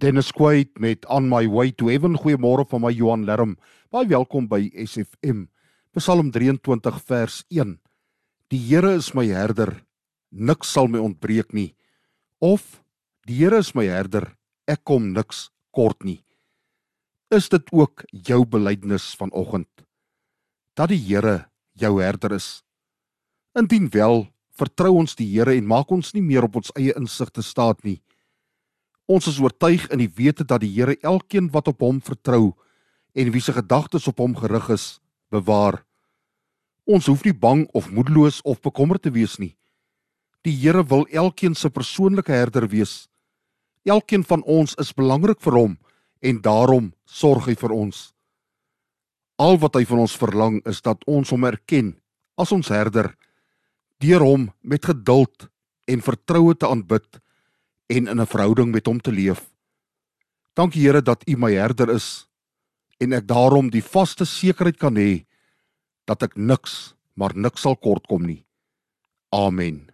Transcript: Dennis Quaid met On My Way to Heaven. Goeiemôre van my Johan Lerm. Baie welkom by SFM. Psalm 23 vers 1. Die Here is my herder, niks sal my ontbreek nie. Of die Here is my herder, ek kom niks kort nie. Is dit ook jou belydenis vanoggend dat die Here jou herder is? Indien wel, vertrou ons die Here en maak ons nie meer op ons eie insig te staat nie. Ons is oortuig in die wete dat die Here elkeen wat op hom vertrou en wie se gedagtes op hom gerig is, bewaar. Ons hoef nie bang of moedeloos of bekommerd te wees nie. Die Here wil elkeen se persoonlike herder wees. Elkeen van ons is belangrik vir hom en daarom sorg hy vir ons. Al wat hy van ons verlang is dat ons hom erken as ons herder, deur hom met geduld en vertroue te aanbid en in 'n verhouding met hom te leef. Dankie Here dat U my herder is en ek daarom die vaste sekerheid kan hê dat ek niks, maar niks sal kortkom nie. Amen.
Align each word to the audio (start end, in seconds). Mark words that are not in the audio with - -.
Dennis 0.00 0.30
Quaid 0.32 0.78
met 0.80 1.04
On 1.12 1.26
My 1.28 1.44
Way 1.44 1.74
to 1.76 1.90
Heaven. 1.92 2.14
Goeiemôre 2.16 2.64
van 2.64 2.80
my 2.80 2.92
Johan 2.92 3.26
Lerm. 3.28 3.58
Baie 3.92 4.08
welkom 4.08 4.46
by 4.48 4.70
SFM. 4.72 5.44
Psalm 5.92 6.30
23 6.32 7.00
vers 7.04 7.42
1. 7.52 7.74
Die 8.48 8.60
Here 8.70 8.94
is 8.96 9.10
my 9.12 9.26
herder, 9.28 9.74
niks 10.32 10.72
sal 10.72 10.88
my 10.88 11.02
ontbreek 11.04 11.52
nie. 11.52 11.74
Of 12.40 12.80
die 13.28 13.42
Here 13.42 13.60
is 13.60 13.74
my 13.76 13.84
herder, 13.92 14.30
ek 14.64 14.86
kom 14.88 15.12
niks 15.12 15.50
kort 15.76 16.00
nie. 16.00 16.22
Is 17.28 17.52
dit 17.52 17.68
ook 17.68 18.06
jou 18.08 18.46
belydenis 18.48 19.12
vanoggend 19.20 19.84
dat 20.80 20.94
die 20.94 21.02
Here 21.10 21.50
jou 21.76 21.98
herder 22.00 22.38
is? 22.40 22.62
Indien 23.52 23.92
wel, 23.92 24.30
vertrou 24.56 24.96
ons 25.02 25.12
die 25.18 25.28
Here 25.28 25.52
en 25.60 25.68
maak 25.68 25.92
ons 25.92 26.14
nie 26.16 26.24
meer 26.24 26.48
op 26.48 26.56
ons 26.62 26.72
eie 26.72 26.96
insig 26.96 27.28
te 27.36 27.44
staat 27.44 27.84
nie. 27.84 28.00
Ons 29.10 29.26
is 29.26 29.40
oortuig 29.42 29.88
in 29.90 29.98
die 30.04 30.12
wete 30.14 30.44
dat 30.46 30.62
die 30.62 30.70
Here 30.70 30.94
elkeen 31.02 31.48
wat 31.50 31.68
op 31.72 31.80
hom 31.82 31.98
vertrou 32.04 32.52
en 33.18 33.30
wie 33.34 33.42
se 33.42 33.52
gedagtes 33.56 34.06
op 34.06 34.20
hom 34.22 34.36
gerig 34.38 34.68
is, 34.70 34.84
bewaar. 35.34 35.80
Ons 36.86 37.08
hoef 37.10 37.24
nie 37.26 37.34
bang 37.34 37.64
of 37.74 37.90
moedeloos 37.90 38.38
of 38.46 38.60
bekommerd 38.62 39.02
te 39.02 39.10
wees 39.10 39.34
nie. 39.42 39.56
Die 40.46 40.54
Here 40.54 40.84
wil 40.86 41.08
elkeen 41.10 41.56
se 41.58 41.70
persoonlike 41.70 42.30
herder 42.32 42.68
wees. 42.70 43.08
Elkeen 43.82 44.22
van 44.24 44.44
ons 44.46 44.76
is 44.78 44.94
belangrik 44.94 45.40
vir 45.42 45.58
hom 45.58 45.74
en 46.22 46.42
daarom 46.44 46.92
sorg 47.04 47.48
hy 47.50 47.56
vir 47.58 47.74
ons. 47.74 48.12
Al 49.40 49.58
wat 49.58 49.74
hy 49.74 49.82
van 49.88 50.04
ons 50.04 50.14
verlang 50.20 50.60
is 50.68 50.82
dat 50.86 51.02
ons 51.10 51.32
hom 51.34 51.48
erken 51.48 51.96
as 52.38 52.52
ons 52.54 52.70
herder, 52.70 53.10
deur 53.98 54.22
hom 54.22 54.46
met 54.62 54.86
geduld 54.86 55.48
en 55.90 56.04
vertroue 56.04 56.54
te 56.54 56.68
aanbid 56.68 57.18
en 57.90 58.08
in 58.08 58.20
'n 58.20 58.26
verhouding 58.26 58.70
met 58.70 58.86
hom 58.86 59.00
te 59.00 59.12
leef. 59.12 59.50
Dankie 60.54 60.82
Here 60.82 61.02
dat 61.02 61.28
U 61.28 61.36
my 61.36 61.52
herder 61.52 61.90
is 61.90 62.28
en 62.98 63.12
ek 63.12 63.26
daarom 63.26 63.70
die 63.70 63.82
vaste 63.82 64.24
sekerheid 64.24 64.76
kan 64.76 64.96
hê 64.96 65.26
dat 66.04 66.22
ek 66.22 66.36
niks, 66.36 66.94
maar 67.14 67.34
niks 67.34 67.60
sal 67.60 67.76
kortkom 67.76 68.26
nie. 68.26 68.44
Amen. 69.30 69.89